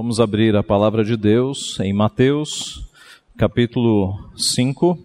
[0.00, 2.88] Vamos abrir a palavra de Deus em Mateus,
[3.36, 4.96] capítulo 5.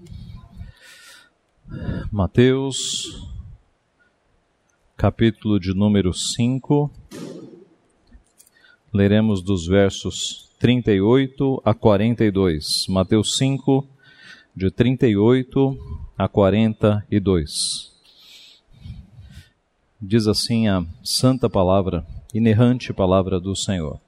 [2.11, 3.27] Mateus,
[4.95, 6.91] capítulo de número 5.
[8.93, 12.85] Leremos dos versos 38 a 42.
[12.87, 13.87] Mateus 5,
[14.55, 15.75] de 38
[16.15, 17.91] a 42.
[19.99, 23.99] Diz assim a santa palavra, inerrante palavra do Senhor.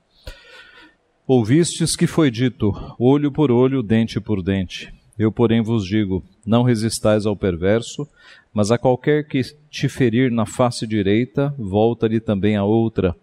[1.28, 4.94] Ouvistes que foi dito: olho por olho, dente por dente.
[5.18, 8.08] Eu, porém, vos digo: não resistais ao perverso,
[8.54, 13.16] mas a qualquer que te ferir na face direita, volta-lhe também a outra.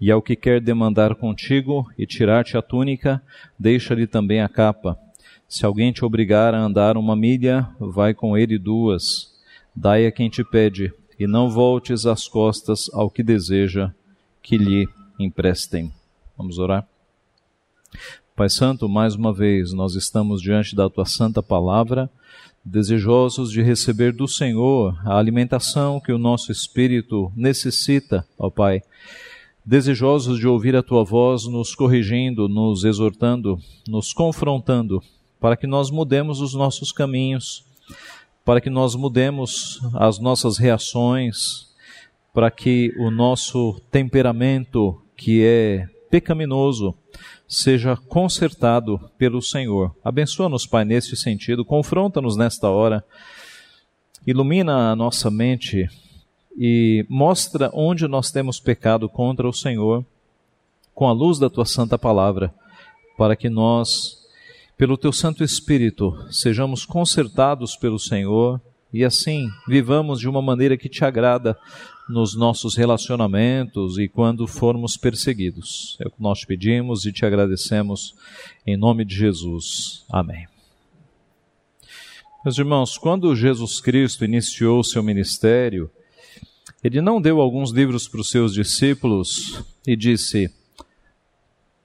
[0.00, 3.22] E ao que quer demandar contigo e tirar-te a túnica,
[3.56, 4.98] deixa-lhe também a capa.
[5.48, 9.32] Se alguém te obrigar a andar uma milha, vai com ele duas.
[9.74, 13.92] Dai a quem te pede, e não voltes as costas ao que deseja
[14.42, 14.88] que lhe
[15.20, 15.92] emprestem.
[16.36, 16.93] Vamos orar?
[18.36, 22.10] Pai Santo, mais uma vez nós estamos diante da tua santa palavra,
[22.64, 28.82] desejosos de receber do Senhor a alimentação que o nosso espírito necessita, ó Pai.
[29.64, 35.02] Desejosos de ouvir a tua voz nos corrigindo, nos exortando, nos confrontando,
[35.38, 37.64] para que nós mudemos os nossos caminhos,
[38.44, 41.68] para que nós mudemos as nossas reações,
[42.32, 46.94] para que o nosso temperamento, que é pecaminoso,
[47.46, 49.94] seja consertado pelo Senhor.
[50.04, 53.04] Abençoa-nos, Pai, nesse sentido, confronta-nos nesta hora,
[54.26, 55.88] ilumina a nossa mente
[56.56, 60.04] e mostra onde nós temos pecado contra o Senhor
[60.94, 62.54] com a luz da tua santa palavra,
[63.18, 64.18] para que nós,
[64.76, 68.60] pelo teu Santo Espírito, sejamos consertados pelo Senhor
[68.92, 71.58] e assim vivamos de uma maneira que te agrada
[72.08, 75.96] nos nossos relacionamentos e quando formos perseguidos.
[76.00, 78.14] É o que nós te pedimos e te agradecemos
[78.66, 80.04] em nome de Jesus.
[80.10, 80.46] Amém.
[82.44, 85.90] Meus irmãos, quando Jesus Cristo iniciou seu ministério,
[86.82, 90.52] ele não deu alguns livros para os seus discípulos e disse: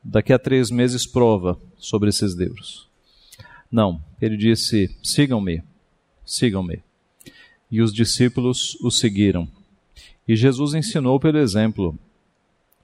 [0.04, 2.90] daqui a três meses prova sobre esses livros.
[3.72, 5.64] Não, ele disse: sigam-me,
[6.26, 6.84] sigam-me.
[7.72, 9.48] E os discípulos o seguiram.
[10.30, 11.98] E Jesus ensinou pelo exemplo.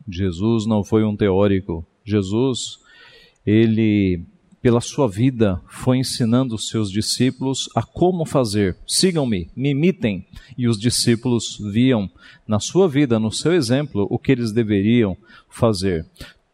[0.10, 1.86] Jesus não foi um teórico.
[2.04, 2.80] Jesus,
[3.46, 4.24] ele,
[4.64, 8.76] pela sua vida, foi ensinando os seus discípulos a como fazer.
[8.88, 10.26] Sigam-me, me imitem.
[10.58, 12.10] E os discípulos viam
[12.48, 15.16] na sua vida, no seu exemplo, o que eles deveriam
[15.48, 16.04] fazer.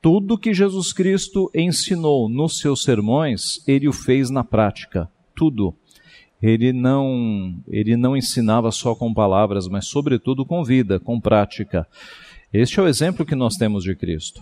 [0.01, 5.09] Tudo que Jesus Cristo ensinou nos seus sermões, ele o fez na prática.
[5.33, 5.73] Tudo
[6.41, 11.87] ele não, ele não ensinava só com palavras, mas sobretudo com vida, com prática.
[12.51, 14.41] Este é o exemplo que nós temos de Cristo.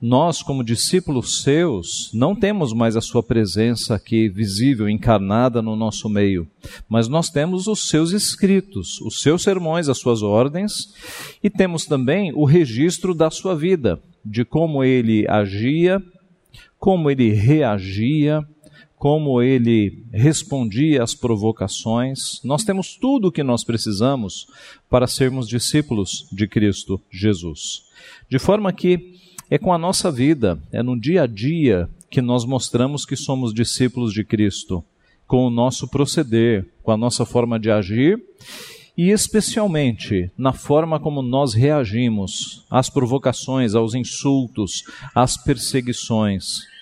[0.00, 6.06] Nós, como discípulos seus, não temos mais a sua presença aqui visível, encarnada no nosso
[6.08, 6.46] meio,
[6.86, 10.92] mas nós temos os seus escritos, os seus sermões, as suas ordens,
[11.42, 16.02] e temos também o registro da sua vida, de como ele agia,
[16.78, 18.46] como ele reagia,
[19.06, 22.42] como ele respondia às provocações.
[22.42, 24.48] Nós temos tudo o que nós precisamos
[24.90, 27.84] para sermos discípulos de Cristo Jesus.
[28.28, 29.14] De forma que
[29.48, 33.54] é com a nossa vida, é no dia a dia que nós mostramos que somos
[33.54, 34.82] discípulos de Cristo,
[35.24, 38.20] com o nosso proceder, com a nossa forma de agir
[38.98, 44.82] e especialmente na forma como nós reagimos às provocações, aos insultos,
[45.14, 46.74] às perseguições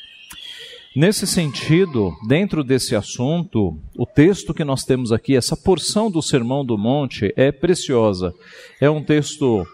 [0.96, 6.64] Nesse sentido, dentro desse assunto, o texto que nós temos aqui, essa porção do Sermão
[6.64, 8.32] do Monte, é preciosa.
[8.80, 9.66] É um texto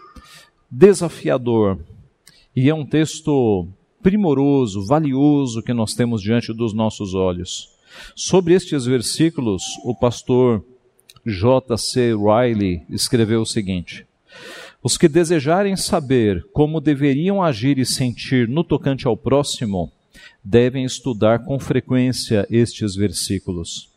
[0.69, 1.77] desafiador
[2.55, 3.67] e é um texto
[4.01, 7.69] primoroso, valioso que nós temos diante dos nossos olhos.
[8.15, 10.65] Sobre estes versículos, o pastor
[11.23, 12.15] J.C.
[12.15, 14.07] Riley escreveu o seguinte:
[14.81, 19.91] Os que desejarem saber como deveriam agir e sentir no tocante ao próximo,
[20.43, 23.91] devem estudar com frequência estes versículos.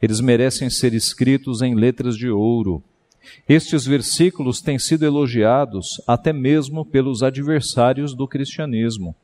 [0.00, 2.82] Eles merecem ser escritos em letras de ouro.
[3.48, 9.14] Estes versículos têm sido elogiados até mesmo pelos adversários do cristianismo.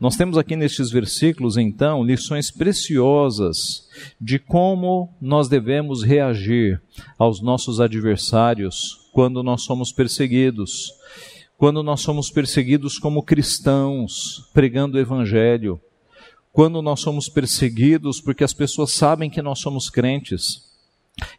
[0.00, 3.88] Nós temos aqui nestes versículos, então, lições preciosas
[4.20, 6.82] de como nós devemos reagir
[7.16, 10.92] aos nossos adversários quando nós somos perseguidos.
[11.56, 15.80] Quando nós somos perseguidos como cristãos, pregando o Evangelho.
[16.52, 20.64] Quando nós somos perseguidos porque as pessoas sabem que nós somos crentes.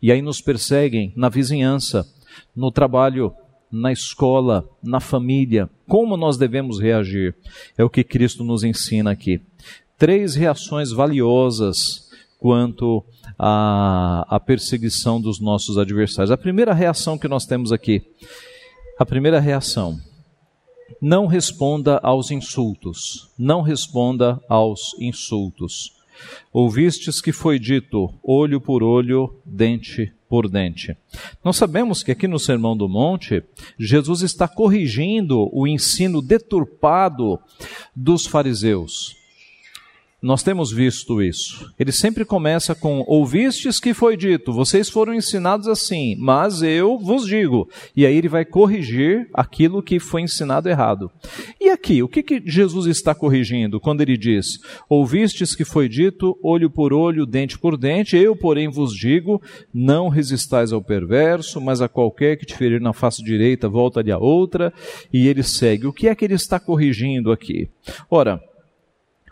[0.01, 2.07] E aí nos perseguem na vizinhança,
[2.55, 3.33] no trabalho,
[3.71, 5.69] na escola, na família.
[5.87, 7.35] Como nós devemos reagir?
[7.77, 9.41] É o que Cristo nos ensina aqui.
[9.97, 12.09] Três reações valiosas
[12.39, 13.03] quanto
[13.39, 16.31] à, à perseguição dos nossos adversários.
[16.31, 18.03] A primeira reação que nós temos aqui,
[18.99, 19.99] a primeira reação,
[21.01, 23.29] não responda aos insultos.
[23.37, 25.93] Não responda aos insultos.
[26.53, 30.97] Ouvistes que foi dito olho por olho, dente por dente.
[31.41, 33.41] Nós sabemos que aqui no Sermão do Monte,
[33.79, 37.39] Jesus está corrigindo o ensino deturpado
[37.95, 39.15] dos fariseus.
[40.25, 41.71] Nós temos visto isso.
[41.77, 47.27] Ele sempre começa com: Ouvistes que foi dito, vocês foram ensinados assim, mas eu vos
[47.27, 47.69] digo.
[47.95, 51.11] E aí ele vai corrigir aquilo que foi ensinado errado.
[51.61, 54.57] E aqui, o que, que Jesus está corrigindo quando ele diz:
[54.89, 59.39] Ouvistes que foi dito, olho por olho, dente por dente, eu, porém, vos digo:
[59.71, 64.17] Não resistais ao perverso, mas a qualquer que te ferir na face direita, volta-lhe a
[64.17, 64.73] outra.
[65.13, 65.85] E ele segue.
[65.85, 67.69] O que é que ele está corrigindo aqui?
[68.09, 68.41] Ora,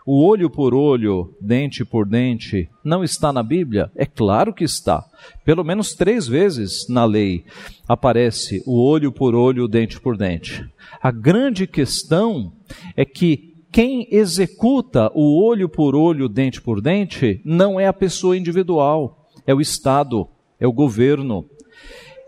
[0.06, 3.90] o olho por olho, dente por dente, não está na Bíblia?
[3.96, 5.02] É claro que está.
[5.44, 7.44] Pelo menos três vezes na lei
[7.88, 10.64] aparece o olho por olho, dente por dente.
[11.02, 12.52] A grande questão
[12.94, 18.36] é que quem executa o olho por olho, dente por dente, não é a pessoa
[18.36, 20.28] individual, é o Estado,
[20.60, 21.46] é o governo.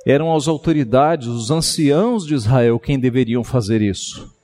[0.06, 4.35] Eram as autoridades, os anciãos de Israel quem deveriam fazer isso.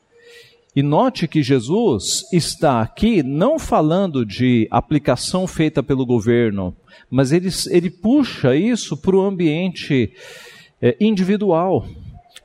[0.74, 6.74] E note que Jesus está aqui não falando de aplicação feita pelo governo,
[7.10, 10.14] mas ele, ele puxa isso para o ambiente
[10.80, 11.86] é, individual.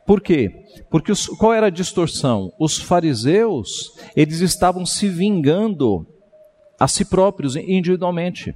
[0.06, 0.52] Por quê?
[0.90, 2.52] Porque os, qual era a distorção?
[2.60, 6.06] Os fariseus, eles estavam se vingando
[6.78, 8.54] a si próprios individualmente.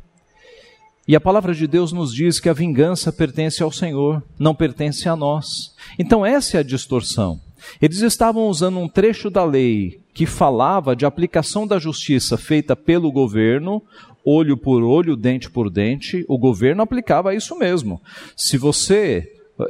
[1.08, 5.08] E a palavra de Deus nos diz que a vingança pertence ao Senhor, não pertence
[5.08, 5.74] a nós.
[5.98, 7.40] Então essa é a distorção.
[7.82, 13.12] Eles estavam usando um trecho da lei que falava de aplicação da justiça feita pelo
[13.12, 13.82] governo,
[14.26, 16.26] olho por olho, dente por dente.
[16.28, 18.02] O governo aplicava isso mesmo.
[18.36, 19.28] Se você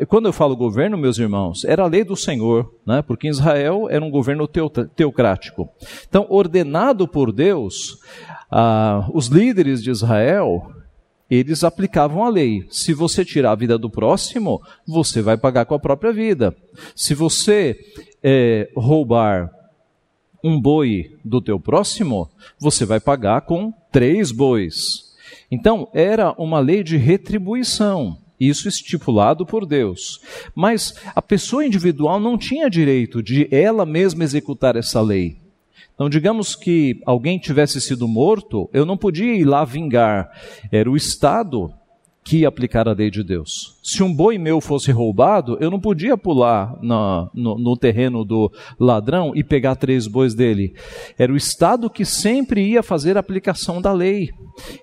[0.07, 3.01] quando eu falo governo, meus irmãos, era a lei do Senhor, né?
[3.01, 5.69] porque Israel era um governo teocrático.
[6.07, 7.99] Então, ordenado por Deus,
[8.49, 10.71] ah, os líderes de Israel
[11.31, 12.65] eles aplicavam a lei.
[12.69, 16.53] Se você tirar a vida do próximo, você vai pagar com a própria vida.
[16.93, 17.79] Se você
[18.21, 19.49] é, roubar
[20.43, 25.11] um boi do teu próximo, você vai pagar com três bois.
[25.49, 30.19] Então, era uma lei de retribuição, isso estipulado por Deus.
[30.53, 35.40] Mas a pessoa individual não tinha direito de ela mesma executar essa lei.
[36.01, 40.31] Então, digamos que alguém tivesse sido morto, eu não podia ir lá vingar.
[40.71, 41.71] Era o Estado
[42.23, 43.79] que ia aplicar a lei de Deus.
[43.83, 48.51] Se um boi meu fosse roubado, eu não podia pular no, no, no, terreno do
[48.79, 50.73] ladrão e pegar três bois dele.
[51.19, 54.29] Era o Estado que sempre ia fazer a aplicação da lei.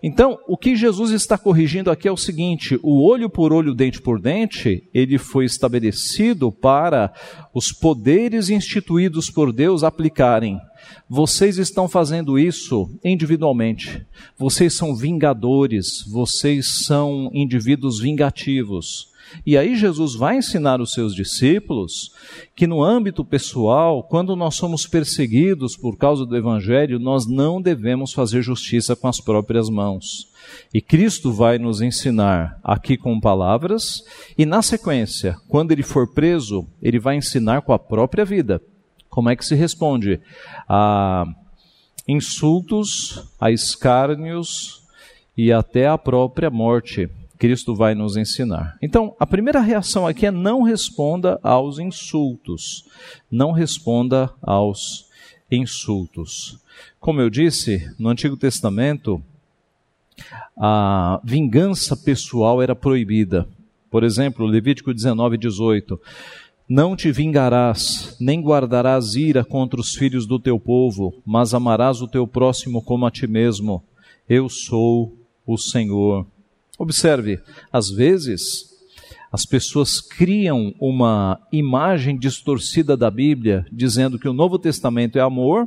[0.00, 4.00] Então, o que Jesus está corrigindo aqui é o seguinte: o olho por olho, dente
[4.00, 7.12] por dente, ele foi estabelecido para
[7.52, 10.60] os poderes instituídos por Deus aplicarem.
[11.08, 14.06] Vocês estão fazendo isso individualmente.
[14.36, 19.08] Vocês são vingadores, vocês são indivíduos vingativos.
[19.44, 22.12] E aí Jesus vai ensinar os seus discípulos
[22.54, 28.12] que no âmbito pessoal, quando nós somos perseguidos por causa do evangelho, nós não devemos
[28.12, 30.28] fazer justiça com as próprias mãos.
[30.72, 34.02] E Cristo vai nos ensinar aqui com palavras,
[34.36, 38.62] e na sequência, quando ele for preso, ele vai ensinar com a própria vida.
[39.18, 40.20] Como é que se responde
[40.68, 41.26] a
[42.06, 44.80] insultos, a escárnios
[45.36, 47.10] e até a própria morte?
[47.36, 48.78] Cristo vai nos ensinar.
[48.80, 52.84] Então, a primeira reação aqui é não responda aos insultos.
[53.28, 55.08] Não responda aos
[55.50, 56.56] insultos.
[57.00, 59.20] Como eu disse, no Antigo Testamento,
[60.56, 63.48] a vingança pessoal era proibida.
[63.90, 66.00] Por exemplo, Levítico 19, 18.
[66.68, 72.06] Não te vingarás, nem guardarás ira contra os filhos do teu povo, mas amarás o
[72.06, 73.82] teu próximo como a ti mesmo.
[74.28, 76.26] Eu sou o Senhor.
[76.78, 77.40] Observe,
[77.72, 78.68] às vezes
[79.32, 85.66] as pessoas criam uma imagem distorcida da Bíblia, dizendo que o Novo Testamento é amor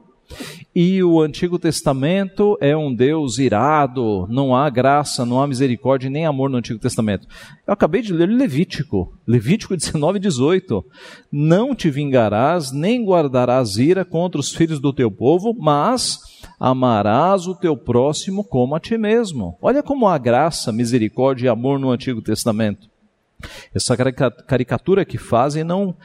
[0.73, 6.25] e o Antigo Testamento é um Deus irado, não há graça, não há misericórdia nem
[6.25, 7.27] amor no Antigo Testamento.
[7.67, 10.85] Eu acabei de ler Levítico, Levítico 19, 18.
[11.29, 16.19] Não te vingarás, nem guardarás ira contra os filhos do teu povo, mas
[16.57, 19.57] amarás o teu próximo como a ti mesmo.
[19.61, 22.89] Olha como há graça, misericórdia e amor no Antigo Testamento.
[23.75, 23.97] Essa
[24.47, 25.95] caricatura que fazem não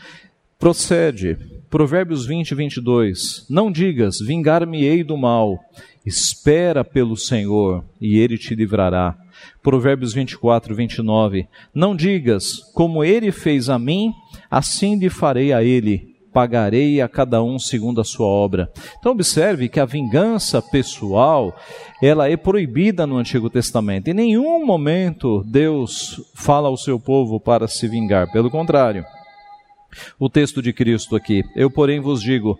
[0.59, 1.56] procede.
[1.71, 3.47] Provérbios 20, 22.
[3.51, 5.59] Não digas, vingar-me-ei do mal.
[6.05, 9.17] Espera pelo Senhor e ele te livrará.
[9.63, 11.49] Provérbios 24, 29.
[11.75, 14.13] Não digas, como ele fez a mim,
[14.49, 16.15] assim lhe farei a ele.
[16.33, 18.71] Pagarei a cada um segundo a sua obra.
[18.99, 21.57] Então observe que a vingança pessoal,
[22.01, 24.09] ela é proibida no Antigo Testamento.
[24.09, 28.31] Em nenhum momento Deus fala ao seu povo para se vingar.
[28.31, 29.05] Pelo contrário,
[30.19, 31.45] o texto de Cristo aqui.
[31.55, 32.59] Eu, porém, vos digo: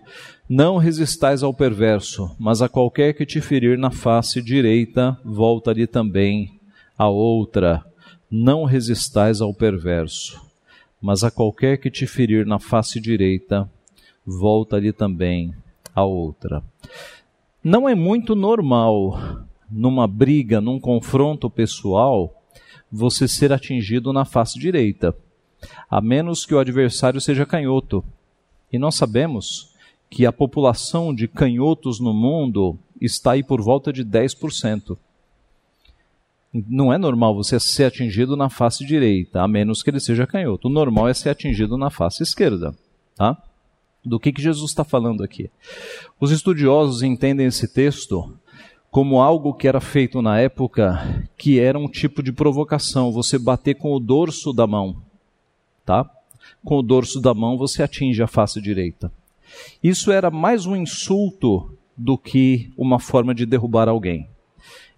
[0.49, 6.59] não resistais ao perverso, mas a qualquer que te ferir na face direita, volta-lhe também
[6.97, 7.83] a outra.
[8.29, 10.41] Não resistais ao perverso,
[11.01, 13.69] mas a qualquer que te ferir na face direita,
[14.25, 15.53] volta-lhe também
[15.95, 16.61] a outra.
[17.63, 22.33] Não é muito normal, numa briga, num confronto pessoal,
[22.91, 25.15] você ser atingido na face direita
[25.89, 28.03] a menos que o adversário seja canhoto.
[28.71, 29.73] E nós sabemos
[30.09, 34.97] que a população de canhotos no mundo está aí por volta de 10%.
[36.53, 40.67] Não é normal você ser atingido na face direita, a menos que ele seja canhoto.
[40.67, 42.73] O normal é ser atingido na face esquerda.
[43.15, 43.37] Tá?
[44.03, 45.49] Do que, que Jesus está falando aqui?
[46.19, 48.33] Os estudiosos entendem esse texto
[48.89, 53.75] como algo que era feito na época que era um tipo de provocação, você bater
[53.75, 54.95] com o dorso da mão
[55.87, 56.05] tá?
[56.65, 59.09] Com o dorso da mão você atinge a face direita.
[59.81, 64.27] Isso era mais um insulto do que uma forma de derrubar alguém.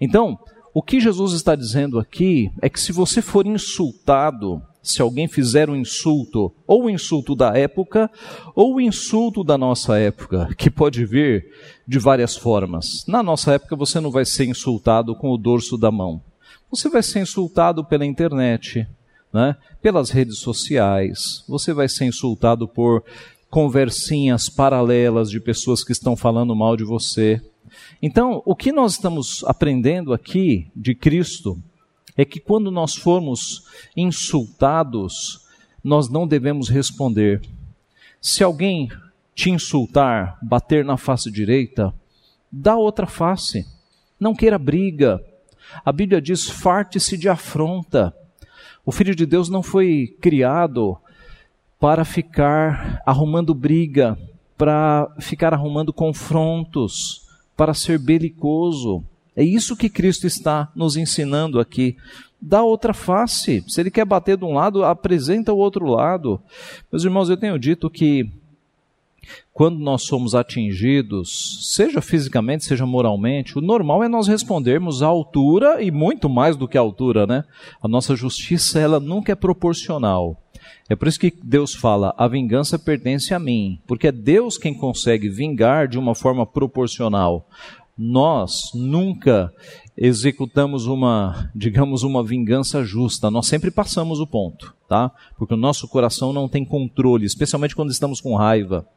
[0.01, 0.39] Então,
[0.74, 5.69] o que Jesus está dizendo aqui é que se você for insultado, se alguém fizer
[5.69, 8.10] um insulto, ou o insulto da época,
[8.55, 11.46] ou o insulto da nossa época, que pode vir
[11.88, 13.05] de várias formas.
[13.08, 16.19] Na nossa época você não vai ser insultado com o dorso da mão.
[16.72, 18.88] Você vai ser insultado pela internet,
[19.31, 19.55] né?
[19.81, 23.03] pelas redes sociais, você vai ser insultado por
[23.50, 27.41] conversinhas paralelas de pessoas que estão falando mal de você.
[28.01, 31.57] Então, o que nós estamos aprendendo aqui de Cristo
[32.15, 33.63] é que quando nós formos
[33.95, 35.48] insultados,
[35.83, 37.41] nós não devemos responder.
[38.21, 38.89] Se alguém
[39.33, 41.93] te insultar, bater na face direita,
[42.51, 43.65] dá outra face.
[44.19, 45.24] Não queira briga.
[45.86, 48.13] A Bíblia diz: farte-se de afronta.
[48.86, 50.98] O Filho de Deus não foi criado
[51.79, 54.17] para ficar arrumando briga,
[54.57, 59.03] para ficar arrumando confrontos, para ser belicoso.
[59.36, 61.95] É isso que Cristo está nos ensinando aqui.
[62.41, 63.63] Dá outra face.
[63.67, 66.41] Se ele quer bater de um lado, apresenta o outro lado.
[66.91, 68.29] Meus irmãos, eu tenho dito que
[69.53, 75.81] quando nós somos atingidos, seja fisicamente, seja moralmente, o normal é nós respondermos à altura
[75.81, 77.43] e muito mais do que à altura, né?
[77.81, 80.38] A nossa justiça, ela nunca é proporcional.
[80.89, 84.73] É por isso que Deus fala: a vingança pertence a mim, porque é Deus quem
[84.73, 87.47] consegue vingar de uma forma proporcional.
[87.97, 89.53] Nós nunca
[89.95, 93.29] executamos uma, digamos, uma vingança justa.
[93.29, 95.11] Nós sempre passamos o ponto, tá?
[95.38, 98.88] Porque o nosso coração não tem controle, especialmente quando estamos com raiva.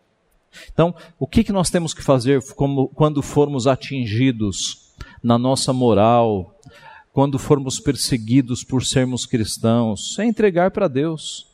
[0.72, 4.92] Então, o que, que nós temos que fazer como, quando formos atingidos
[5.22, 6.58] na nossa moral,
[7.12, 10.18] quando formos perseguidos por sermos cristãos?
[10.18, 11.46] É entregar para Deus.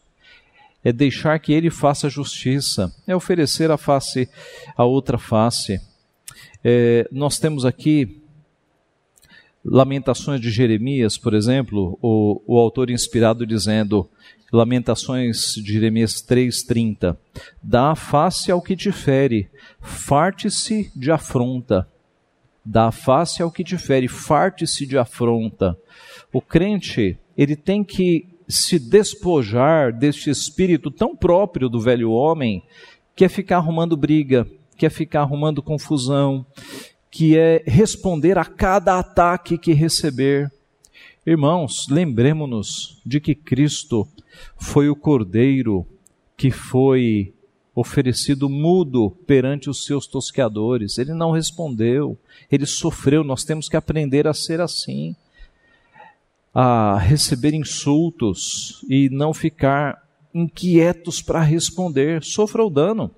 [0.85, 2.95] É deixar que Ele faça justiça.
[3.07, 4.29] É oferecer a face,
[4.77, 5.81] a outra face.
[6.65, 8.23] É, nós temos aqui
[9.65, 14.09] Lamentações de Jeremias, por exemplo, o, o autor inspirado dizendo:
[14.53, 17.17] Lamentações de Jeremias 3,30:
[17.63, 19.49] Dá face ao que te fere,
[19.81, 21.87] farte-se de afronta.
[22.65, 25.77] Dá face ao que te fere, farte-se de afronta.
[26.33, 32.63] O crente, ele tem que se despojar deste espírito tão próprio do velho homem,
[33.15, 36.47] que é ficar arrumando briga, que é ficar arrumando confusão,
[37.11, 40.51] que é responder a cada ataque que receber.
[41.29, 44.09] Irmãos, lembremos-nos de que Cristo
[44.57, 45.87] foi o cordeiro
[46.35, 47.35] que foi
[47.75, 50.97] oferecido mudo perante os seus tosqueadores.
[50.97, 52.17] Ele não respondeu,
[52.51, 53.23] ele sofreu.
[53.23, 55.15] Nós temos que aprender a ser assim,
[56.55, 62.25] a receber insultos e não ficar inquietos para responder.
[62.25, 63.11] Sofra o dano,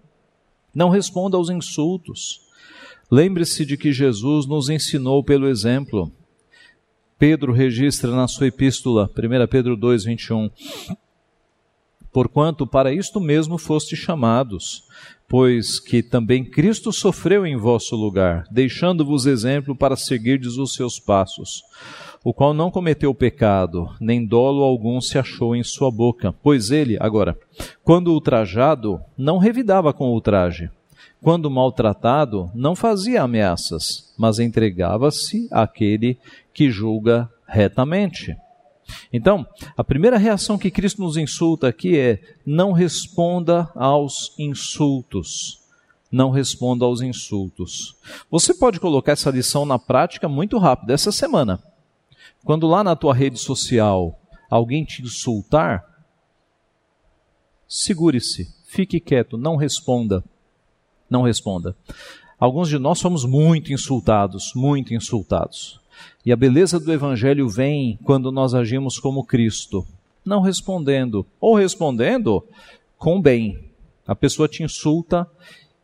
[0.75, 2.41] não responda aos insultos.
[3.09, 6.13] Lembre-se de que Jesus nos ensinou pelo exemplo.
[7.21, 10.49] Pedro registra na sua epístola, 1 Pedro 2, 21.
[12.11, 14.85] Porquanto para isto mesmo foste chamados,
[15.29, 21.63] pois que também Cristo sofreu em vosso lugar, deixando-vos exemplo para seguirdes os seus passos,
[22.25, 26.97] o qual não cometeu pecado, nem dolo algum se achou em sua boca, pois ele,
[26.99, 27.39] agora,
[27.85, 30.71] quando ultrajado, não revidava com ultraje.
[31.23, 36.19] Quando maltratado, não fazia ameaças, mas entregava-se àquele
[36.61, 38.37] que julga retamente.
[39.11, 45.59] Então, a primeira reação que Cristo nos insulta aqui é: não responda aos insultos.
[46.13, 47.97] Não responda aos insultos.
[48.31, 51.63] Você pode colocar essa lição na prática muito rápido, essa semana.
[52.45, 55.83] Quando lá na tua rede social alguém te insultar,
[57.67, 60.23] segure-se, fique quieto, não responda.
[61.09, 61.75] Não responda.
[62.39, 65.80] Alguns de nós somos muito insultados, muito insultados.
[66.25, 69.87] E a beleza do Evangelho vem quando nós agimos como Cristo,
[70.25, 72.45] não respondendo, ou respondendo
[72.99, 73.71] com bem.
[74.07, 75.27] A pessoa te insulta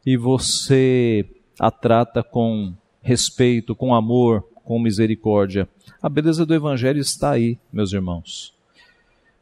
[0.05, 1.25] e você
[1.59, 5.69] a trata com respeito, com amor, com misericórdia.
[6.03, 8.53] A beleza do Evangelho está aí, meus irmãos.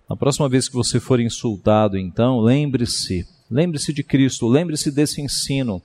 [0.08, 5.82] Na próxima vez que você for insultado, então, lembre-se, lembre-se de Cristo, lembre-se desse ensino.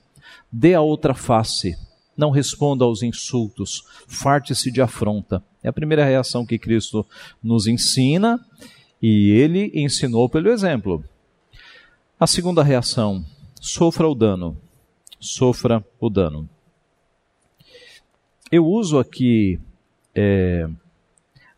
[0.52, 1.76] Dê a outra face
[2.20, 5.42] não responda aos insultos, farte-se de afronta.
[5.62, 7.04] É a primeira reação que Cristo
[7.42, 8.38] nos ensina
[9.00, 11.02] e ele ensinou pelo exemplo.
[12.18, 13.24] A segunda reação,
[13.58, 14.54] sofra o dano.
[15.18, 16.46] Sofra o dano.
[18.52, 19.58] Eu uso aqui,
[20.14, 20.68] é,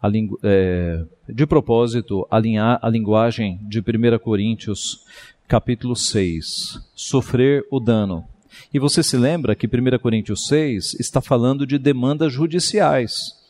[0.01, 0.09] a
[0.45, 5.05] é, de propósito, a, a linguagem de 1 Coríntios,
[5.49, 6.81] capítulo 6.
[6.95, 8.25] Sofrer o dano.
[8.73, 13.43] E você se lembra que 1 Coríntios 6 está falando de demandas judiciais.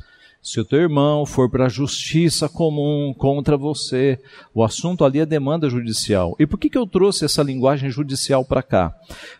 [0.42, 4.18] Se o teu irmão for para a justiça comum contra você,
[4.52, 6.34] o assunto ali é demanda judicial.
[6.36, 8.92] E por que, que eu trouxe essa linguagem judicial para cá?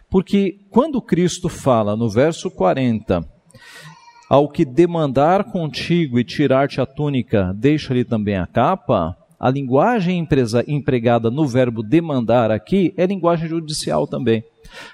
[0.08, 3.28] Porque quando Cristo fala no verso 40,
[4.30, 10.24] ao que demandar contigo e tirar-te a túnica, deixa-lhe também a capa, a linguagem
[10.68, 14.44] empregada no verbo demandar aqui é linguagem judicial também.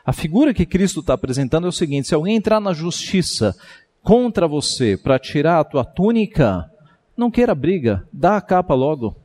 [0.04, 3.56] A figura que Cristo está apresentando é o seguinte: se alguém entrar na justiça
[4.02, 6.70] contra você para tirar a tua túnica,
[7.16, 9.16] não queira briga, dá a capa logo.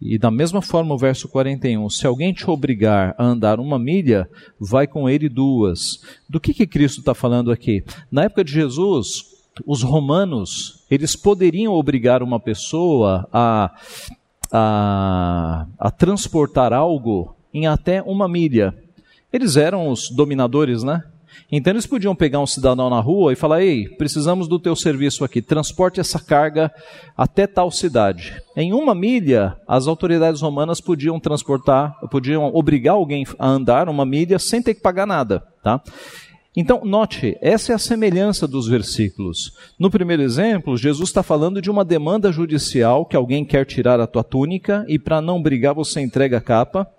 [0.00, 4.28] E da mesma forma o verso 41, se alguém te obrigar a andar uma milha,
[4.60, 6.02] vai com ele duas.
[6.28, 7.82] Do que, que Cristo está falando aqui?
[8.10, 9.24] Na época de Jesus,
[9.64, 13.74] os romanos, eles poderiam obrigar uma pessoa a,
[14.52, 18.74] a, a transportar algo em até uma milha.
[19.36, 21.02] Eles eram os dominadores, né?
[21.52, 25.22] Então eles podiam pegar um cidadão na rua e falar: Ei, precisamos do teu serviço
[25.24, 26.72] aqui, transporte essa carga
[27.14, 28.40] até tal cidade.
[28.56, 34.38] Em uma milha, as autoridades romanas podiam transportar, podiam obrigar alguém a andar uma milha
[34.38, 35.42] sem ter que pagar nada.
[35.62, 35.82] Tá?
[36.56, 39.52] Então, note, essa é a semelhança dos versículos.
[39.78, 44.06] No primeiro exemplo, Jesus está falando de uma demanda judicial que alguém quer tirar a
[44.06, 46.90] tua túnica e para não brigar você entrega a capa.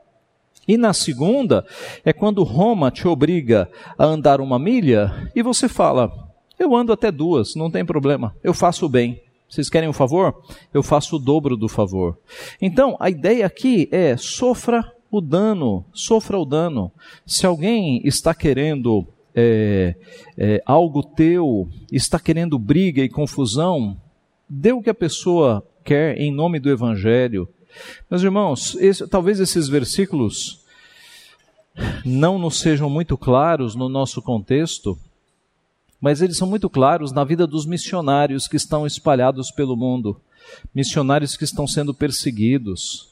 [0.68, 1.66] E na segunda,
[2.04, 6.12] é quando Roma te obriga a andar uma milha e você fala:
[6.60, 9.22] Eu ando até duas, não tem problema, eu faço o bem.
[9.50, 10.44] Vocês querem um favor?
[10.74, 12.18] Eu faço o dobro do favor.
[12.62, 16.92] Então, a ideia aqui é: sofra o dano, sofra o dano.
[17.26, 19.96] Se alguém está querendo é,
[20.38, 23.96] é, algo teu, está querendo briga e confusão,
[24.50, 27.48] dê o que a pessoa quer em nome do Evangelho.
[28.10, 30.60] Meus irmãos, esse, talvez esses versículos
[32.06, 34.98] não nos sejam muito claros no nosso contexto,
[36.00, 40.20] mas eles são muito claros na vida dos missionários que estão espalhados pelo mundo,
[40.74, 43.10] missionários que estão sendo perseguidos,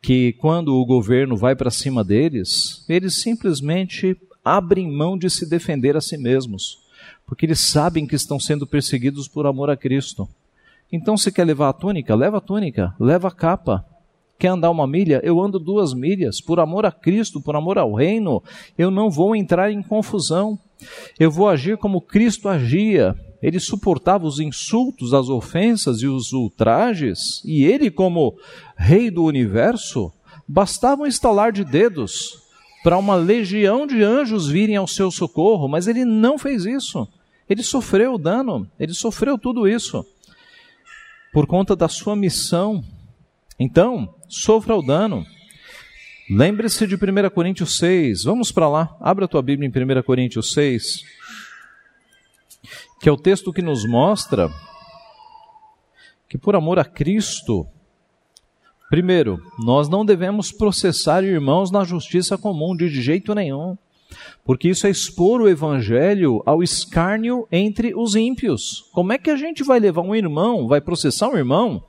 [0.00, 5.96] que quando o governo vai para cima deles, eles simplesmente abrem mão de se defender
[5.96, 6.78] a si mesmos,
[7.26, 10.28] porque eles sabem que estão sendo perseguidos por amor a Cristo.
[10.90, 13.84] Então, se quer levar a túnica, leva a túnica, leva a capa.
[14.38, 15.20] Quer andar uma milha?
[15.22, 16.40] Eu ando duas milhas.
[16.40, 18.42] Por amor a Cristo, por amor ao reino,
[18.76, 20.58] eu não vou entrar em confusão.
[21.18, 23.14] Eu vou agir como Cristo agia.
[23.42, 28.36] Ele suportava os insultos, as ofensas e os ultrajes, e ele, como
[28.76, 30.12] Rei do universo,
[30.46, 32.42] bastava um estalar de dedos
[32.82, 37.06] para uma legião de anjos virem ao seu socorro, mas ele não fez isso.
[37.48, 40.04] Ele sofreu o dano, ele sofreu tudo isso
[41.32, 42.82] por conta da sua missão.
[43.58, 45.26] Então, sofra o dano.
[46.30, 48.24] Lembre-se de 1 Coríntios 6.
[48.24, 48.96] Vamos para lá.
[49.00, 51.02] Abra a tua Bíblia em 1 Coríntios 6.
[53.00, 54.50] Que é o texto que nos mostra
[56.28, 57.66] que por amor a Cristo,
[58.90, 63.78] primeiro, nós não devemos processar irmãos na justiça comum de jeito nenhum
[64.44, 68.88] porque isso é expor o evangelho ao escárnio entre os ímpios.
[68.92, 71.84] Como é que a gente vai levar um irmão, vai processar um irmão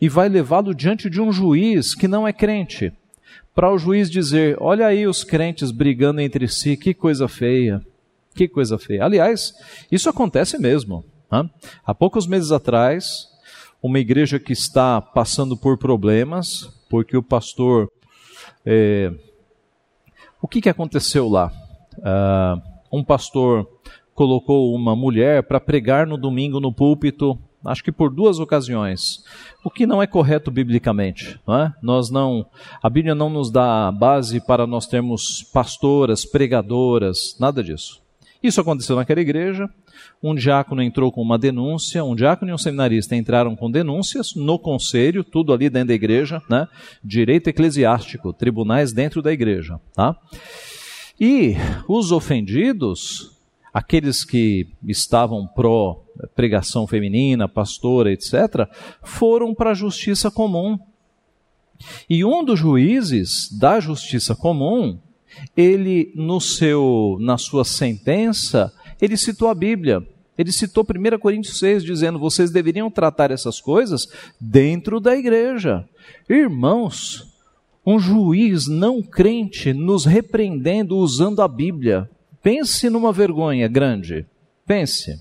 [0.00, 2.92] e vai levá-lo diante de um juiz que não é crente?
[3.54, 7.84] Para o juiz dizer: olha aí os crentes brigando entre si, que coisa feia.
[8.34, 9.04] Que coisa feia.
[9.04, 9.52] Aliás,
[9.90, 11.04] isso acontece mesmo.
[11.84, 13.26] Há poucos meses atrás,
[13.82, 17.90] uma igreja que está passando por problemas, porque o pastor.
[18.64, 19.12] É,
[20.40, 21.52] o que, que aconteceu lá?
[21.98, 22.60] Uh,
[22.92, 23.68] um pastor
[24.14, 29.24] colocou uma mulher para pregar no domingo no púlpito, acho que por duas ocasiões,
[29.64, 31.38] o que não é correto biblicamente.
[31.46, 31.74] Não é?
[31.82, 32.46] Nós não,
[32.82, 38.00] a Bíblia não nos dá base para nós termos pastoras, pregadoras, nada disso.
[38.42, 39.68] Isso aconteceu naquela igreja.
[40.22, 44.58] Um diácono entrou com uma denúncia, um diácono e um seminarista entraram com denúncias no
[44.58, 46.66] conselho, tudo ali dentro da igreja, né?
[47.02, 50.16] Direito eclesiástico, tribunais dentro da igreja, tá?
[51.20, 51.54] E
[51.88, 53.32] os ofendidos,
[53.72, 58.68] aqueles que estavam pró pregação feminina, pastora, etc.,
[59.02, 60.78] foram para a justiça comum.
[62.08, 64.98] E um dos juízes da justiça comum,
[65.56, 70.06] ele no seu na sua sentença, ele citou a Bíblia.
[70.36, 74.08] Ele citou 1 Coríntios 6, dizendo: vocês deveriam tratar essas coisas
[74.40, 75.84] dentro da igreja.
[76.28, 77.26] Irmãos,
[77.84, 82.08] um juiz não crente nos repreendendo usando a Bíblia.
[82.42, 84.24] Pense numa vergonha grande.
[84.66, 85.18] Pense.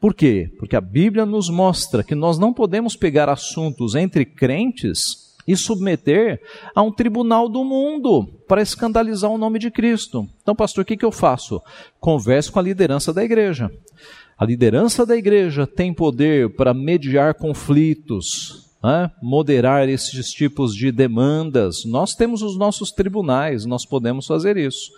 [0.00, 0.50] Por quê?
[0.58, 6.38] Porque a Bíblia nos mostra que nós não podemos pegar assuntos entre crentes e submeter
[6.74, 10.28] a um tribunal do mundo para escandalizar o nome de Cristo.
[10.42, 11.62] Então, pastor, o que, que eu faço?
[11.98, 13.70] Converse com a liderança da igreja.
[14.38, 21.84] A liderança da igreja tem poder para mediar conflitos, né, moderar esses tipos de demandas.
[21.84, 24.90] Nós temos os nossos tribunais, nós podemos fazer isso.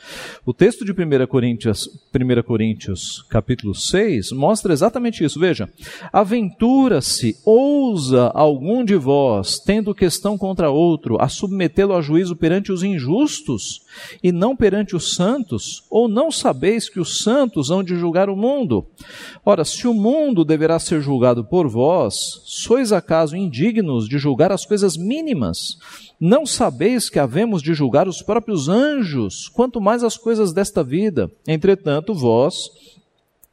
[0.44, 5.40] O texto de 1 Coríntios, 1 Coríntios capítulo 6 mostra exatamente isso.
[5.40, 5.68] Veja,
[6.12, 12.82] aventura-se, ousa algum de vós, tendo questão contra outro, a submetê-lo a juízo perante os
[12.82, 13.80] injustos
[14.22, 15.84] e não perante os santos?
[15.90, 18.86] Ou não sabeis que os santos hão de julgar o mundo?
[19.44, 22.14] Ora, se o mundo deverá ser julgado por vós,
[22.44, 25.78] sois acaso indignos de julgar as coisas mínimas?
[26.20, 31.30] Não sabeis que havemos de julgar os próprios anjos, quanto mais as coisas desta vida?
[31.46, 32.54] Entretanto, vós,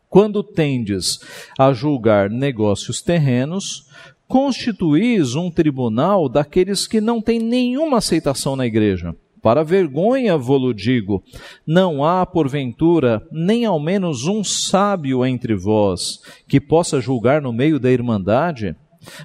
[0.09, 1.19] quando tendes
[1.57, 3.85] a julgar negócios terrenos,
[4.27, 9.15] constituís um tribunal daqueles que não têm nenhuma aceitação na igreja.
[9.41, 11.23] Para vergonha vou-lo digo:
[11.65, 17.79] não há, porventura, nem ao menos um sábio entre vós que possa julgar no meio
[17.79, 18.75] da irmandade?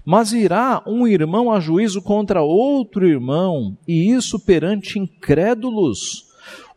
[0.05, 6.27] Mas irá um irmão a juízo contra outro irmão, e isso perante incrédulos.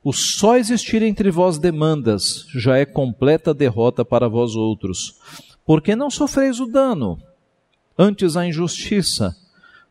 [0.04, 5.15] O só existir entre vós demandas já é completa derrota para vós outros.
[5.65, 7.18] Porque não sofreis o dano,
[7.98, 9.36] antes a injustiça?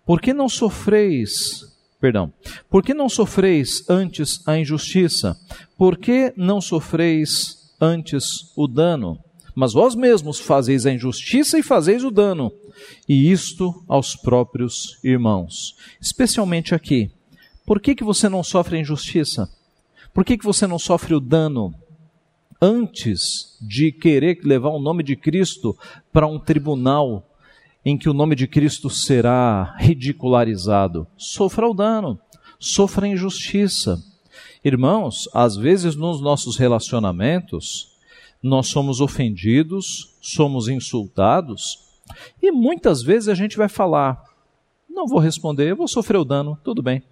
[0.07, 1.74] Porque não sofreis
[2.05, 2.31] Perdão.
[2.68, 5.35] Por que não sofreis antes a injustiça?
[5.74, 9.18] Por que não sofreis antes o dano?
[9.55, 12.53] Mas vós mesmos fazeis a injustiça e fazeis o dano,
[13.08, 15.76] e isto aos próprios irmãos.
[16.00, 17.10] Especialmente aqui,
[17.66, 19.48] Por que, que você não sofre a injustiça?
[20.12, 21.74] Por que, que você não sofre o dano?
[22.60, 25.76] Antes de querer levar o nome de Cristo
[26.12, 27.28] para um tribunal
[27.84, 32.18] em que o nome de Cristo será ridicularizado, sofra o dano,
[32.58, 34.02] sofra a injustiça.
[34.64, 37.92] Irmãos, às vezes nos nossos relacionamentos,
[38.42, 41.83] nós somos ofendidos, somos insultados,
[42.42, 44.22] e muitas vezes a gente vai falar:
[44.88, 47.02] não vou responder, eu vou sofrer o dano, tudo bem.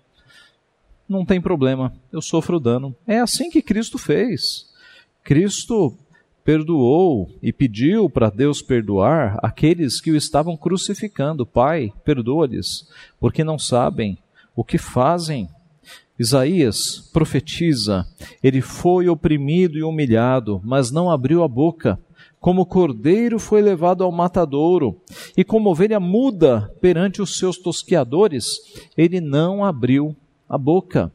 [1.09, 2.95] Não tem problema, eu sofro o dano.
[3.07, 4.71] É assim que Cristo fez.
[5.23, 5.97] Cristo
[6.45, 11.47] perdoou e pediu para Deus perdoar aqueles que o estavam crucificando.
[11.47, 12.89] Pai, perdoa-lhes,
[13.21, 14.19] porque não sabem
[14.55, 15.49] o que fazem.
[16.19, 18.07] Isaías profetiza:
[18.43, 21.99] Ele foi oprimido e humilhado, mas não abriu a boca.
[22.43, 25.01] Como cordeiro foi levado ao matadouro,
[25.37, 28.57] e como ovelha muda perante os seus tosqueadores,
[28.97, 30.17] ele não abriu
[30.49, 31.13] a boca.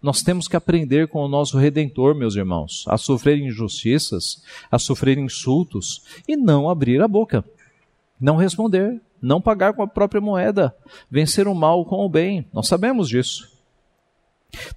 [0.00, 5.18] Nós temos que aprender com o nosso redentor, meus irmãos, a sofrer injustiças, a sofrer
[5.18, 7.44] insultos e não abrir a boca,
[8.20, 10.72] não responder, não pagar com a própria moeda,
[11.10, 12.46] vencer o mal com o bem.
[12.52, 13.57] Nós sabemos disso.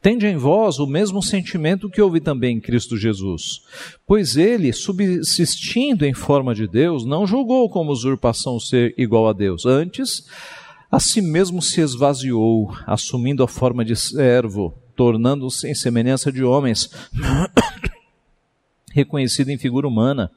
[0.01, 3.62] Tende em vós o mesmo sentimento que houve também em Cristo Jesus,
[4.05, 9.65] pois ele, subsistindo em forma de Deus, não julgou como usurpação ser igual a Deus.
[9.65, 10.25] Antes,
[10.91, 16.89] a si mesmo se esvaziou, assumindo a forma de servo, tornando-se em semelhança de homens,
[18.93, 20.30] reconhecido em figura humana.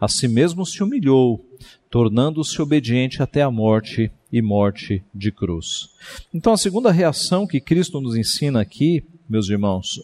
[0.00, 1.44] A si mesmo se humilhou,
[1.90, 5.90] tornando-se obediente até a morte e morte de cruz.
[6.32, 10.00] Então, a segunda reação que Cristo nos ensina aqui, meus irmãos,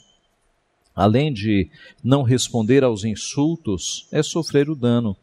[0.94, 1.68] além de
[2.02, 5.16] não responder aos insultos, é sofrer o dano.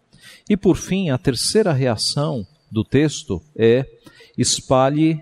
[0.49, 3.85] E por fim, a terceira reação do texto é
[4.37, 5.19] espalhe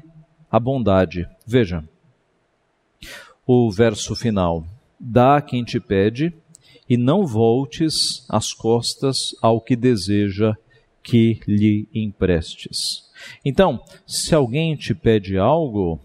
[0.50, 1.28] a bondade.
[1.45, 1.84] Veja,
[3.45, 4.65] o verso final:
[5.00, 6.34] dá a quem te pede
[6.91, 10.58] e não voltes as costas ao que deseja
[11.01, 13.10] que lhe emprestes.
[13.45, 16.01] Então, se alguém te pede algo,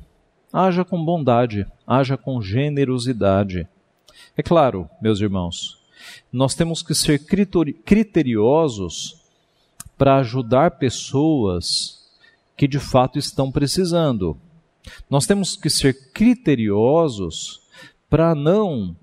[0.52, 3.66] haja com bondade, haja com generosidade.
[4.36, 5.76] É claro, meus irmãos,
[6.32, 7.18] nós temos que ser
[7.84, 9.20] criteriosos
[9.98, 12.08] para ajudar pessoas
[12.56, 14.38] que de fato estão precisando.
[15.10, 17.60] Nós temos que ser criteriosos
[18.08, 18.94] para não,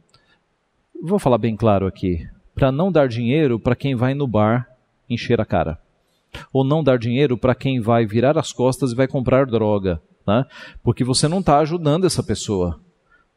[1.09, 4.67] vou falar bem claro aqui, para não dar dinheiro para quem vai no bar
[5.09, 5.79] encher a cara
[6.51, 10.45] ou não dar dinheiro para quem vai virar as costas e vai comprar droga, né?
[10.83, 12.79] porque você não está ajudando essa pessoa.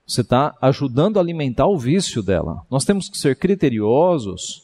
[0.07, 2.63] Você está ajudando a alimentar o vício dela.
[2.71, 4.63] Nós temos que ser criteriosos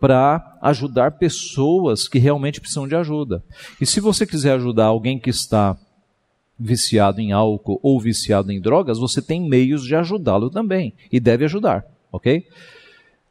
[0.00, 3.44] para ajudar pessoas que realmente precisam de ajuda.
[3.80, 5.76] E se você quiser ajudar alguém que está
[6.58, 11.44] viciado em álcool ou viciado em drogas, você tem meios de ajudá-lo também e deve
[11.44, 12.46] ajudar, ok?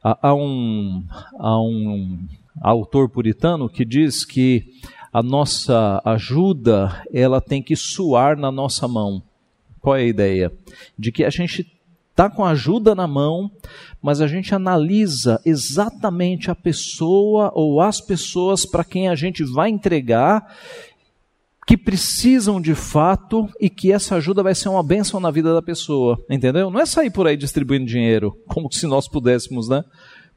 [0.03, 1.03] Há, um,
[1.37, 2.27] há um
[2.61, 4.65] autor puritano que diz que
[5.11, 9.21] a nossa ajuda ela tem que suar na nossa mão.
[9.81, 10.53] Qual é a ideia?
[10.97, 11.65] De que a gente
[12.11, 13.51] está com a ajuda na mão,
[14.01, 19.69] mas a gente analisa exatamente a pessoa ou as pessoas para quem a gente vai
[19.69, 20.51] entregar
[21.67, 25.61] que precisam de fato e que essa ajuda vai ser uma bênção na vida da
[25.61, 26.71] pessoa, entendeu?
[26.71, 29.83] Não é sair por aí distribuindo dinheiro, como se nós pudéssemos, né?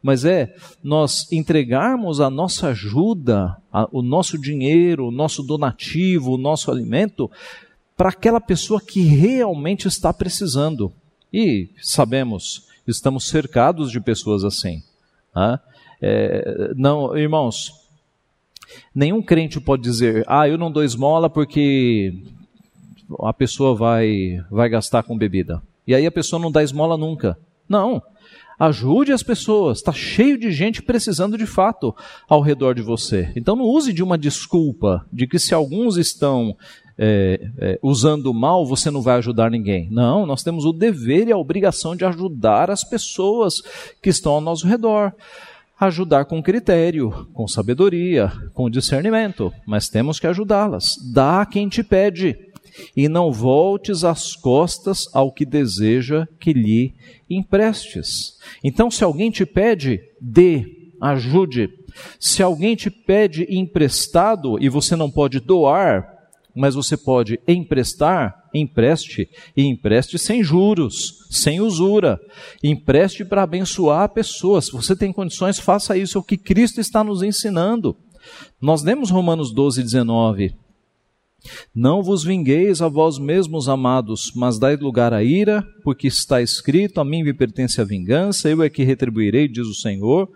[0.03, 6.39] mas é nós entregarmos a nossa ajuda, a, o nosso dinheiro, o nosso donativo, o
[6.39, 7.31] nosso alimento
[7.97, 10.93] para aquela pessoa que realmente está precisando.
[11.33, 14.83] E sabemos, estamos cercados de pessoas assim.
[15.37, 15.61] Né?
[16.03, 17.73] É, não, irmãos,
[18.95, 22.13] nenhum crente pode dizer, ah, eu não dou esmola porque
[23.21, 25.63] a pessoa vai, vai gastar com bebida.
[25.87, 27.37] E aí a pessoa não dá esmola nunca.
[27.69, 28.03] Não.
[28.59, 29.79] Ajude as pessoas.
[29.79, 31.95] Está cheio de gente precisando de fato
[32.29, 33.33] ao redor de você.
[33.35, 36.55] Então não use de uma desculpa de que se alguns estão
[36.99, 39.89] é, é, usando mal, você não vai ajudar ninguém.
[39.91, 43.63] Não, nós temos o dever e a obrigação de ajudar as pessoas
[44.03, 45.15] que estão ao nosso redor.
[45.81, 50.97] Ajudar com critério, com sabedoria, com discernimento, mas temos que ajudá-las.
[51.11, 52.37] Dá quem te pede
[52.97, 56.95] e não voltes as costas ao que deseja que lhe
[57.29, 58.39] emprestes.
[58.63, 61.71] Então, se alguém te pede, dê, ajude.
[62.19, 66.10] Se alguém te pede emprestado e você não pode doar,
[66.55, 72.19] mas você pode emprestar, empreste, e empreste sem juros, sem usura.
[72.63, 74.61] Empreste para abençoar a pessoa.
[74.61, 77.97] Se você tem condições, faça isso, é o que Cristo está nos ensinando.
[78.61, 80.55] Nós lemos Romanos 12, 19
[81.75, 87.01] Não vos vingueis a vós mesmos, amados, mas dai lugar à ira, porque está escrito:
[87.01, 90.29] A mim me pertence a vingança, eu é que retribuirei, diz o Senhor.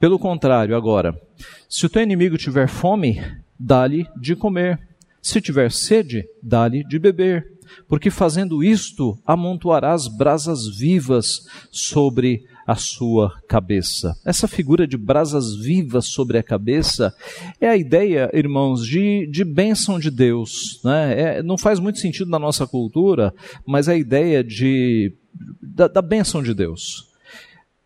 [0.00, 1.20] Pelo contrário, agora,
[1.68, 3.20] se o teu inimigo tiver fome,
[3.58, 4.87] dá-lhe de comer.
[5.28, 7.46] Se tiver sede, dá-lhe de beber.
[7.86, 14.16] Porque fazendo isto, amontoarás brasas vivas sobre a sua cabeça.
[14.24, 17.14] Essa figura de brasas vivas sobre a cabeça
[17.60, 20.80] é a ideia, irmãos, de, de bênção de Deus.
[20.82, 21.20] Né?
[21.20, 23.34] É, não faz muito sentido na nossa cultura,
[23.66, 25.12] mas é a ideia de,
[25.60, 27.06] da, da bênção de Deus.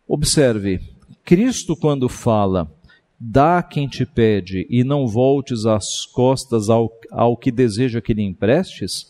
[0.07, 0.79] Observe,
[1.25, 2.71] Cristo, quando fala,
[3.19, 8.23] dá quem te pede e não voltes as costas ao, ao que deseja que lhe
[8.23, 9.09] emprestes,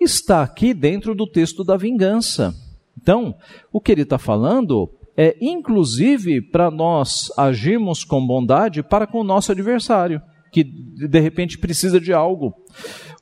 [0.00, 2.54] está aqui dentro do texto da vingança.
[3.00, 3.34] Então,
[3.72, 9.24] o que ele está falando é, inclusive, para nós agirmos com bondade para com o
[9.24, 10.20] nosso adversário,
[10.52, 12.54] que de repente precisa de algo,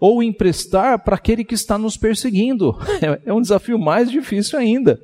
[0.00, 2.76] ou emprestar para aquele que está nos perseguindo.
[3.00, 4.98] É, é um desafio mais difícil ainda.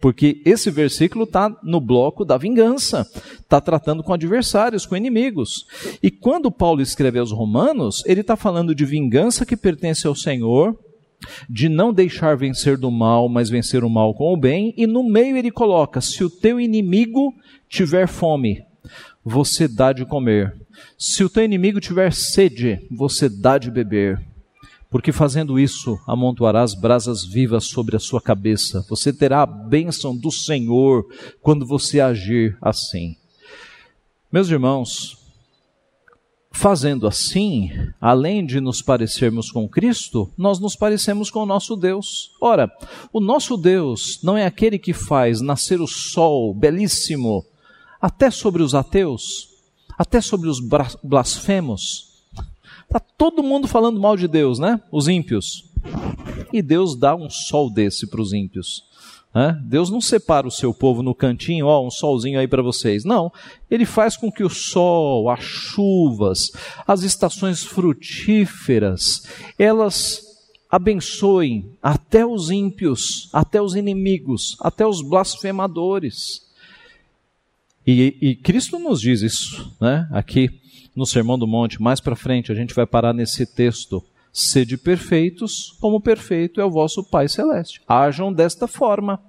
[0.00, 3.06] Porque esse versículo está no bloco da vingança,
[3.38, 5.66] está tratando com adversários, com inimigos.
[6.02, 10.76] E quando Paulo escreve aos Romanos, ele está falando de vingança que pertence ao Senhor,
[11.48, 15.02] de não deixar vencer do mal, mas vencer o mal com o bem, e no
[15.02, 17.34] meio ele coloca: se o teu inimigo
[17.68, 18.62] tiver fome,
[19.24, 20.54] você dá de comer.
[20.98, 24.20] Se o teu inimigo tiver sede, você dá de beber.
[24.96, 28.82] Porque fazendo isso, amontoarás brasas vivas sobre a sua cabeça.
[28.88, 31.04] Você terá a bênção do Senhor
[31.42, 33.14] quando você agir assim.
[34.32, 35.18] Meus irmãos,
[36.50, 42.30] Fazendo assim, além de nos parecermos com Cristo, nós nos parecemos com o nosso Deus.
[42.40, 42.72] Ora,
[43.12, 47.44] o nosso Deus não é aquele que faz nascer o sol belíssimo
[48.00, 49.50] até sobre os ateus,
[49.98, 50.58] até sobre os
[51.04, 52.15] blasfemos.
[52.86, 54.80] Está todo mundo falando mal de Deus, né?
[54.90, 55.64] Os ímpios.
[56.52, 58.86] E Deus dá um sol desse para os ímpios.
[59.64, 63.04] Deus não separa o seu povo no cantinho, ó, um solzinho aí para vocês.
[63.04, 63.30] Não.
[63.70, 66.50] Ele faz com que o sol, as chuvas,
[66.86, 69.26] as estações frutíferas,
[69.58, 70.22] elas
[70.70, 76.46] abençoem até os ímpios, até os inimigos, até os blasfemadores.
[77.86, 80.08] E, e Cristo nos diz isso, né?
[80.10, 80.48] Aqui
[80.96, 84.02] no Sermão do Monte, mais para frente, a gente vai parar nesse texto.
[84.32, 87.82] Sede perfeitos, como perfeito é o vosso Pai Celeste.
[87.86, 89.20] Hajam desta forma.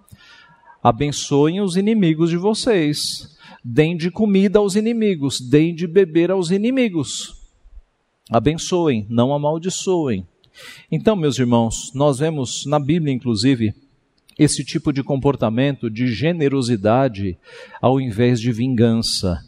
[0.81, 3.37] Abençoem os inimigos de vocês.
[3.63, 5.41] Deem de comida aos inimigos.
[5.41, 7.35] Deem de beber aos inimigos.
[8.29, 10.25] Abençoem, não amaldiçoem.
[10.91, 13.73] Então, meus irmãos, nós vemos na Bíblia, inclusive,
[14.37, 17.37] esse tipo de comportamento de generosidade
[17.81, 19.41] ao invés de vingança.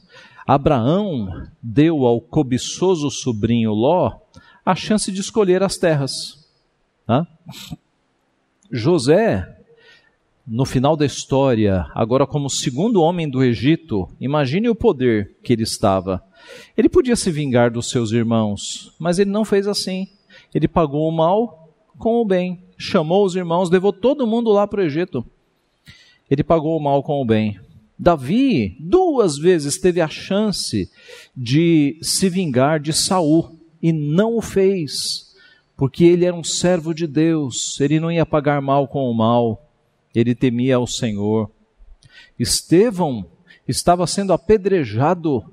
[0.50, 4.14] Abraão deu ao cobiçoso sobrinho Ló
[4.66, 6.44] a chance de escolher as terras.
[8.72, 9.60] José,
[10.48, 15.62] no final da história, agora como segundo homem do Egito, imagine o poder que ele
[15.62, 16.20] estava.
[16.76, 20.08] Ele podia se vingar dos seus irmãos, mas ele não fez assim.
[20.52, 22.64] Ele pagou o mal com o bem.
[22.76, 25.24] Chamou os irmãos, levou todo mundo lá para o Egito.
[26.28, 27.60] Ele pagou o mal com o bem.
[28.00, 30.90] Davi duas vezes teve a chance
[31.36, 35.36] de se vingar de Saul e não o fez,
[35.76, 39.70] porque ele era um servo de Deus, ele não ia pagar mal com o mal,
[40.16, 41.52] ele temia ao Senhor.
[42.40, 43.26] Estevão
[43.68, 45.44] estava sendo apedrejado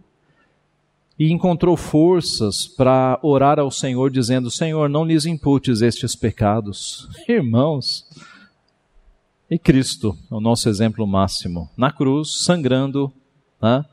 [1.18, 7.08] e encontrou forças para orar ao Senhor, dizendo: Senhor, não lhes imputes estes pecados.
[7.28, 8.06] Irmãos,
[9.50, 13.12] e Cristo, o nosso exemplo máximo, na cruz, sangrando,
[13.62, 13.84] né?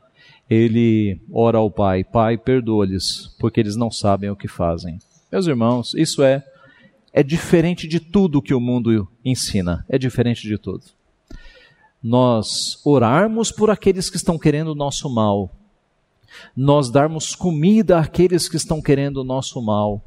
[0.50, 4.98] ele ora ao Pai: Pai, perdoa-lhes, porque eles não sabem o que fazem.
[5.30, 6.44] Meus irmãos, isso é
[7.16, 10.82] é diferente de tudo que o mundo ensina, é diferente de tudo.
[12.02, 15.48] Nós orarmos por aqueles que estão querendo o nosso mal,
[16.56, 20.04] nós darmos comida àqueles que estão querendo o nosso mal,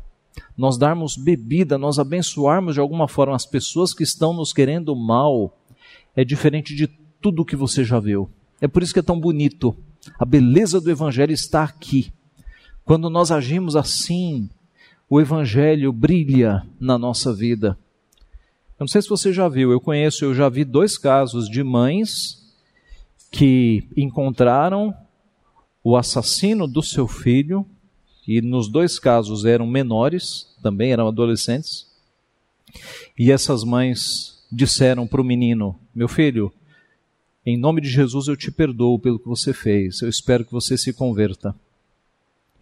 [0.58, 5.58] nós darmos bebida, nós abençoarmos de alguma forma as pessoas que estão nos querendo mal,
[6.15, 6.88] é diferente de
[7.21, 8.30] tudo que você já viu.
[8.60, 9.76] É por isso que é tão bonito
[10.17, 12.12] a beleza do Evangelho está aqui.
[12.86, 14.50] Quando nós agimos assim,
[15.10, 17.78] o Evangelho brilha na nossa vida.
[18.80, 21.63] Eu não sei se você já viu, eu conheço, eu já vi dois casos de
[21.63, 22.45] mães
[23.32, 24.93] que encontraram
[25.84, 27.66] o assassino do seu filho,
[28.28, 31.88] e nos dois casos eram menores, também eram adolescentes,
[33.17, 36.51] e essas mães disseram para o menino: Meu filho,
[37.45, 40.01] em nome de Jesus eu te perdoo pelo que você fez.
[40.01, 41.55] Eu espero que você se converta.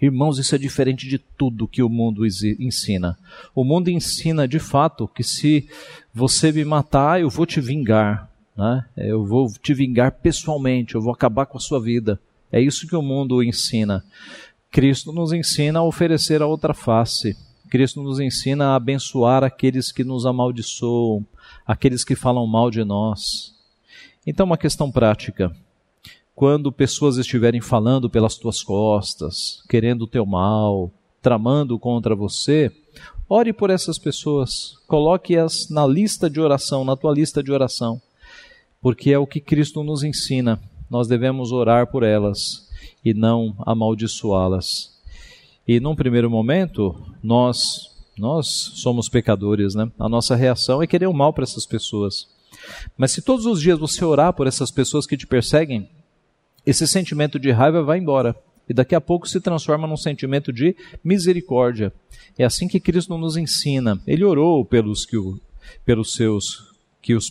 [0.02, 3.18] Irmãos, isso é diferente de tudo que o mundo ensina.
[3.56, 5.68] O mundo ensina de fato que se
[6.14, 8.30] você me matar, eu vou te vingar.
[8.56, 8.86] Né?
[8.96, 12.20] Eu vou te vingar pessoalmente, eu vou acabar com a sua vida.
[12.52, 14.04] É isso que o mundo ensina.
[14.76, 17.34] Cristo nos ensina a oferecer a outra face.
[17.70, 21.26] Cristo nos ensina a abençoar aqueles que nos amaldiçoam,
[21.66, 23.56] aqueles que falam mal de nós.
[24.28, 25.56] Então, uma questão prática.
[26.36, 32.70] Quando pessoas estiverem falando pelas tuas costas, querendo o teu mal, tramando contra você,
[33.30, 34.76] ore por essas pessoas.
[34.88, 38.02] Coloque-as na lista de oração, na tua lista de oração.
[38.82, 40.60] Porque é o que Cristo nos ensina.
[40.90, 42.65] Nós devemos orar por elas
[43.06, 44.94] e não amaldiçoá-las.
[45.68, 49.92] E num primeiro momento, nós nós somos pecadores, né?
[50.00, 52.28] A nossa reação é querer o mal para essas pessoas.
[52.98, 55.90] Mas se todos os dias você orar por essas pessoas que te perseguem,
[56.66, 58.36] esse sentimento de raiva vai embora.
[58.68, 61.94] E daqui a pouco se transforma num sentimento de misericórdia.
[62.38, 64.02] É assim que Cristo nos ensina.
[64.08, 65.40] Ele orou pelos que o,
[65.86, 67.30] pelos seus que os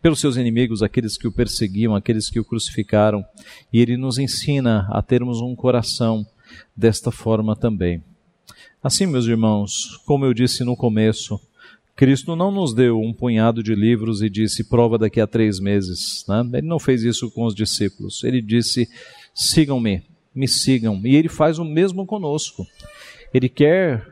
[0.00, 3.24] pelos seus inimigos, aqueles que o perseguiam, aqueles que o crucificaram,
[3.72, 6.26] e ele nos ensina a termos um coração
[6.76, 8.02] desta forma também.
[8.82, 11.40] Assim, meus irmãos, como eu disse no começo,
[11.94, 16.24] Cristo não nos deu um punhado de livros e disse prova daqui a três meses.
[16.26, 16.42] Né?
[16.54, 18.24] Ele não fez isso com os discípulos.
[18.24, 18.88] Ele disse:
[19.34, 20.02] sigam-me,
[20.34, 21.00] me sigam.
[21.04, 22.66] E ele faz o mesmo conosco.
[23.32, 24.11] Ele quer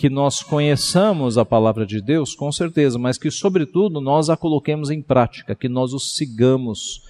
[0.00, 4.88] que nós conheçamos a palavra de Deus, com certeza, mas que, sobretudo, nós a coloquemos
[4.88, 7.02] em prática, que nós o sigamos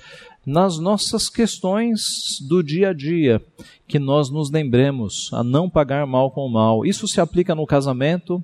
[0.45, 3.41] nas nossas questões do dia a dia,
[3.87, 6.85] que nós nos lembremos a não pagar mal com mal.
[6.85, 8.43] Isso se aplica no casamento,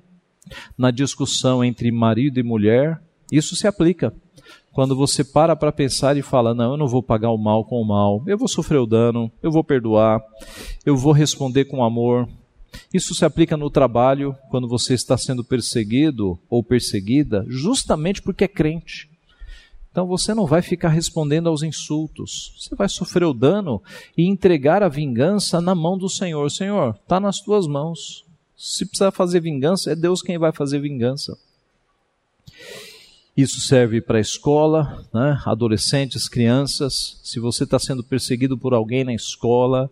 [0.79, 4.15] na discussão entre marido e mulher, isso se aplica.
[4.73, 7.83] Quando você para para pensar e fala: Não, eu não vou pagar o mal com
[7.83, 10.23] o mal, eu vou sofrer o dano, eu vou perdoar,
[10.85, 12.29] eu vou responder com amor.
[12.93, 18.49] Isso se aplica no trabalho, quando você está sendo perseguido ou perseguida, justamente porque é
[18.49, 19.11] crente.
[19.91, 22.53] Então você não vai ficar respondendo aos insultos.
[22.59, 23.83] Você vai sofrer o dano
[24.15, 26.51] e entregar a vingança na mão do Senhor.
[26.51, 28.23] Senhor, está nas tuas mãos.
[28.55, 31.39] Se precisar fazer vingança, é Deus quem vai fazer vingança.
[33.35, 35.41] Isso serve para a escola, né?
[35.47, 37.19] adolescentes, crianças.
[37.23, 39.91] Se você está sendo perseguido por alguém na escola,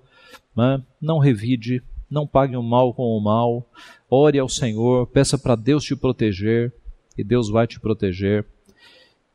[0.57, 0.83] né?
[1.01, 1.83] não revide,
[2.15, 3.69] não pague o mal com o mal.
[4.09, 6.73] Ore ao Senhor, peça para Deus te proteger,
[7.19, 8.47] e Deus vai te proteger.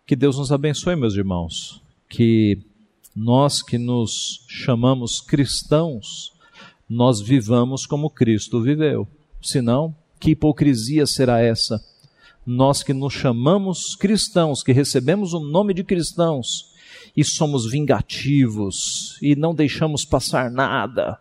[0.07, 1.83] Que Deus nos abençoe, meus irmãos.
[2.09, 2.63] Que
[3.13, 6.33] nós que nos chamamos cristãos,
[6.89, 9.07] nós vivamos como Cristo viveu.
[9.41, 11.83] Senão, que hipocrisia será essa?
[12.45, 16.73] Nós que nos chamamos cristãos, que recebemos o nome de cristãos
[17.15, 21.19] e somos vingativos e não deixamos passar nada.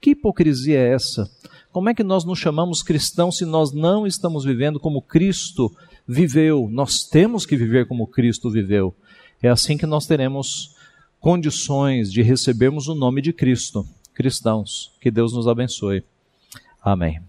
[0.00, 1.30] Que, hipocrisia é essa?
[1.72, 5.70] Como é que nós nos chamamos cristãos se nós não estamos vivendo como Cristo
[6.06, 6.68] viveu?
[6.70, 8.94] Nós temos que viver como Cristo viveu.
[9.42, 10.74] É assim que nós teremos
[11.20, 14.92] condições de recebermos o nome de Cristo, cristãos.
[15.00, 16.02] Que Deus nos abençoe.
[16.82, 17.27] Amém.